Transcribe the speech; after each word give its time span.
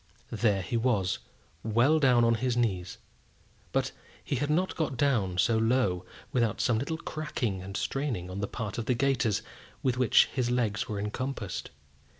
There 0.31 0.63
he 0.63 0.77
was, 0.77 1.19
well 1.63 1.99
down 1.99 2.23
on 2.25 2.33
his 2.33 2.57
knees; 2.57 2.97
but 3.71 3.91
he 4.23 4.37
had 4.37 4.49
not 4.49 4.75
got 4.75 4.97
down 4.97 5.37
so 5.37 5.59
low 5.59 6.05
without 6.31 6.59
some 6.59 6.79
little 6.79 6.97
cracking 6.97 7.61
and 7.61 7.77
straining 7.77 8.27
on 8.27 8.39
the 8.39 8.47
part 8.47 8.79
of 8.79 8.85
the 8.87 8.95
gaiters 8.95 9.43
with 9.83 9.99
which 9.99 10.25
his 10.33 10.49
legs 10.49 10.89
were 10.89 10.97
encompassed. 10.99 11.69